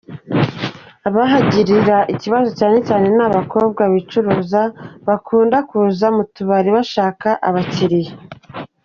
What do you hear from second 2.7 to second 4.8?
cyane ni abakobwa bicuruza,